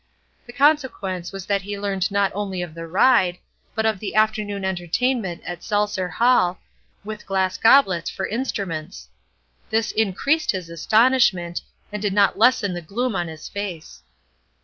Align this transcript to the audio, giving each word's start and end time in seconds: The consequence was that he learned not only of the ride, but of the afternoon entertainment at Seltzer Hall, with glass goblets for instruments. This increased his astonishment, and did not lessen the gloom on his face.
The 0.47 0.51
consequence 0.53 1.31
was 1.31 1.45
that 1.45 1.61
he 1.61 1.77
learned 1.77 2.09
not 2.09 2.31
only 2.33 2.63
of 2.63 2.73
the 2.73 2.87
ride, 2.87 3.37
but 3.75 3.85
of 3.85 3.99
the 3.99 4.15
afternoon 4.15 4.65
entertainment 4.65 5.43
at 5.45 5.61
Seltzer 5.61 6.09
Hall, 6.09 6.59
with 7.03 7.27
glass 7.27 7.55
goblets 7.59 8.09
for 8.09 8.25
instruments. 8.25 9.09
This 9.69 9.91
increased 9.91 10.49
his 10.53 10.71
astonishment, 10.71 11.61
and 11.91 12.01
did 12.01 12.13
not 12.13 12.35
lessen 12.35 12.73
the 12.73 12.81
gloom 12.81 13.15
on 13.15 13.27
his 13.27 13.47
face. 13.47 14.01